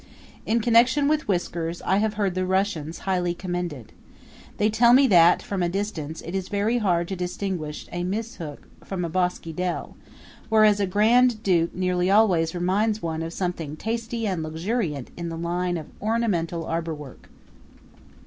In 0.47 0.61
connection 0.61 1.07
with 1.07 1.27
whiskers 1.27 1.79
I 1.83 1.97
have 1.97 2.15
heard 2.15 2.33
the 2.33 2.43
Russians 2.43 2.97
highly 3.05 3.35
commended. 3.35 3.91
They 4.57 4.71
tell 4.71 4.93
me 4.93 5.05
that, 5.05 5.43
from 5.43 5.61
a 5.61 5.69
distance, 5.69 6.21
it 6.21 6.33
is 6.33 6.49
very 6.49 6.79
hard 6.79 7.07
to 7.09 7.15
distinguish 7.15 7.87
a 7.91 8.03
muzhik 8.03 8.61
from 8.83 9.05
a 9.05 9.09
bosky 9.11 9.53
dell, 9.55 9.95
whereas 10.49 10.79
a 10.79 10.87
grand 10.87 11.43
duke 11.43 11.75
nearly 11.75 12.09
always 12.09 12.55
reminds 12.55 13.03
one 13.03 13.21
of 13.21 13.31
something 13.31 13.75
tasty 13.75 14.25
and 14.25 14.41
luxuriant 14.41 15.11
in 15.17 15.29
the 15.29 15.37
line 15.37 15.77
of 15.77 15.85
ornamental 16.01 16.65
arborwork. 16.65 17.29